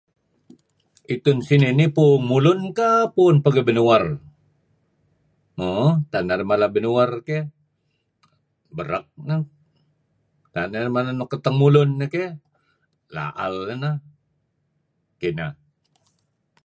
[1.13, 4.03] Itun sinih puung mulun kah puung pangeh binuer?
[5.57, 5.71] Mo
[6.11, 7.43] tak narih mala pangeh binuer keh
[8.77, 9.41] barak nah.
[10.53, 12.29] Tak narih mala nuk kateng mulun keh
[13.15, 13.95] laal nah.
[15.19, 15.51] Kineh.